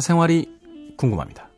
[0.00, 0.48] 생활이
[0.96, 1.50] 궁금합니다.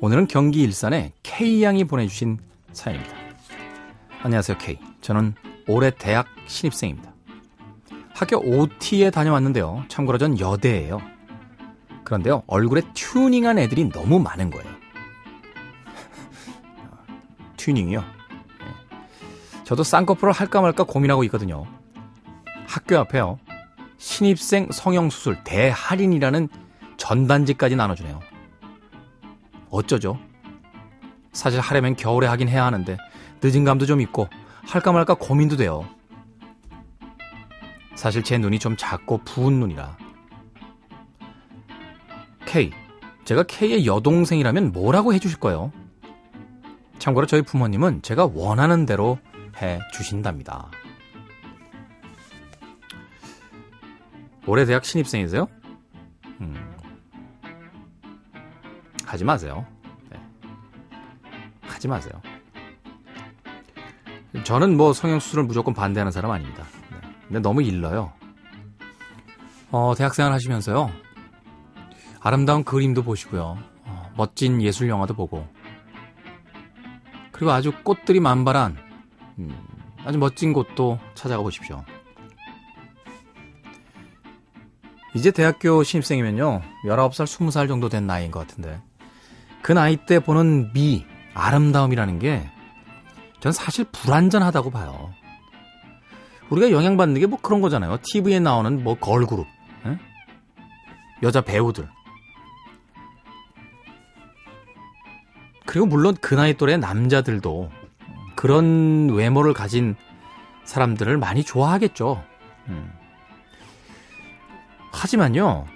[0.00, 2.38] 오늘은 경기 일산의 K양이 보내주신
[2.72, 3.14] 사연입니다.
[4.22, 4.78] 안녕하세요, K.
[5.02, 5.34] 저는
[5.68, 7.12] 올해 대학 신입생입니다.
[8.14, 9.84] 학교 OT에 다녀왔는데요.
[9.88, 11.02] 참고로 전 여대예요.
[12.02, 14.70] 그런데요, 얼굴에 튜닝한 애들이 너무 많은 거예요.
[17.58, 18.00] 튜닝이요?
[18.00, 19.64] 네.
[19.64, 21.66] 저도 쌍꺼풀을 할까 말까 고민하고 있거든요.
[22.66, 23.38] 학교 앞에요.
[24.02, 26.48] 신입생 성형수술 대할인이라는
[26.96, 28.18] 전단지까지 나눠주네요.
[29.70, 30.18] 어쩌죠?
[31.32, 32.98] 사실 하려면 겨울에 하긴 해야 하는데
[33.40, 34.26] 늦은 감도 좀 있고
[34.66, 35.86] 할까 말까 고민도 돼요.
[37.94, 39.96] 사실 제 눈이 좀 작고 부은 눈이라.
[42.44, 42.72] K.
[43.24, 45.70] 제가 K의 여동생이라면 뭐라고 해주실 거예요?
[46.98, 49.18] 참고로 저희 부모님은 제가 원하는 대로
[49.62, 50.72] 해 주신답니다.
[54.46, 55.46] 올해 대학 신입생이세요?
[56.40, 56.76] 음.
[59.04, 59.66] 하지 마세요.
[60.10, 60.20] 네.
[61.62, 62.12] 하지 마세요.
[64.44, 66.64] 저는 뭐 성형수술을 무조건 반대하는 사람 아닙니다.
[66.90, 66.96] 네.
[67.26, 68.12] 근데 너무 일러요.
[69.70, 70.90] 어, 대학생활 하시면서요.
[72.20, 73.58] 아름다운 그림도 보시고요.
[73.84, 75.46] 어, 멋진 예술 영화도 보고.
[77.32, 78.76] 그리고 아주 꽃들이 만발한
[79.38, 79.58] 음,
[80.04, 81.84] 아주 멋진 곳도 찾아가 보십시오.
[85.14, 86.62] 이제 대학교 신입생이면요.
[86.86, 88.80] 19살, 20살 정도 된 나이인 것 같은데.
[89.62, 91.04] 그 나이 때 보는 미,
[91.34, 92.48] 아름다움이라는 게
[93.42, 95.12] 전 사실 불완전하다고 봐요.
[96.48, 97.98] 우리가 영향받는 게 뭐 그런 거잖아요.
[98.00, 99.44] TV에 나오는 뭐 걸그룹,
[99.84, 99.98] 에?
[101.24, 101.88] 여자 배우들.
[105.66, 107.68] 그리고 물론 그 나이 또래 남자들도
[108.36, 109.96] 그런 외모를 가진
[110.64, 112.22] 사람들을 많이 좋아하겠죠.
[112.68, 112.92] 음.
[114.92, 115.66] 하지만요,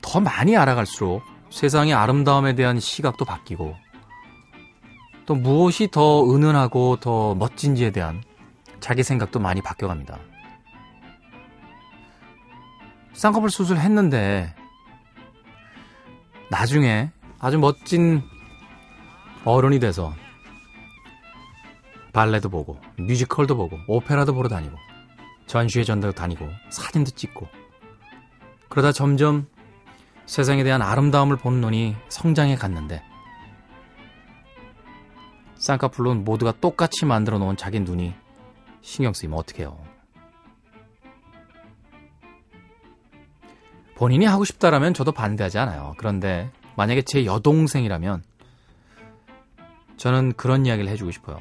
[0.00, 3.74] 더 많이 알아갈수록 세상의 아름다움에 대한 시각도 바뀌고,
[5.26, 8.22] 또 무엇이 더 은은하고 더 멋진지에 대한
[8.80, 10.18] 자기 생각도 많이 바뀌어갑니다.
[13.14, 14.54] 쌍꺼풀 수술했는데,
[16.50, 17.10] 나중에
[17.40, 18.22] 아주 멋진
[19.44, 20.14] 어른이 돼서
[22.12, 24.76] 발레도 보고, 뮤지컬도 보고, 오페라도 보러 다니고,
[25.46, 27.48] 전시회 전도 다니고, 사진도 찍고,
[28.68, 29.46] 그러다 점점
[30.26, 33.02] 세상에 대한 아름다움을 보는 눈이 성장해 갔는데
[35.56, 38.14] 쌍꺼풀로는 모두가 똑같이 만들어 놓은 자기 눈이
[38.80, 39.78] 신경 쓰이면 어떡해요.
[43.96, 45.94] 본인이 하고 싶다라면 저도 반대하지 않아요.
[45.98, 48.22] 그런데 만약에 제 여동생이라면
[49.96, 51.40] 저는 그런 이야기를 해주고 싶어요.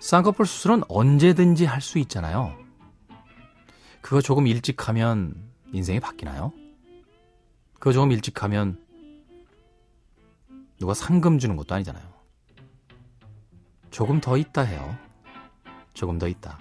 [0.00, 2.56] 쌍꺼풀 수술은 언제든지 할 수 있잖아요.
[4.00, 5.34] 그거 조금 일찍 하면
[5.76, 6.52] 인생이 바뀌나요?
[7.74, 8.82] 그거 조금 일찍 하면
[10.78, 12.04] 누가 상금 주는 것도 아니잖아요.
[13.90, 14.96] 조금 더 있다 해요.
[15.94, 16.58] 조금 더 있다.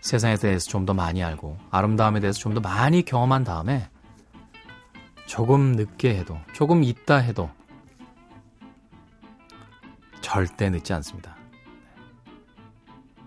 [0.00, 3.88] 세상에 대해서 좀 더 많이 알고 아름다움에 대해서 좀 더 많이 경험한 다음에
[5.26, 7.50] 조금 늦게 해도 조금 있다 해도
[10.20, 11.36] 절대 늦지 않습니다.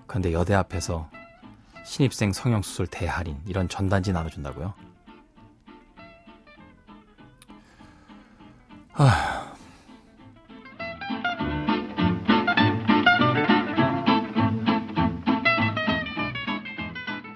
[0.06, 1.10] 그런데 여대 앞에서
[1.88, 4.74] 신입생 성형수술 대할인 이런 전단지 나눠준다고요?
[8.96, 9.37] 아,